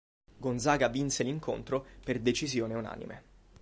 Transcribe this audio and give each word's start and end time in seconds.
Gonzaga 0.39 0.87
vinse 0.87 1.21
l'incontro 1.23 1.85
per 2.03 2.19
decisione 2.21 2.73
unanime. 2.73 3.23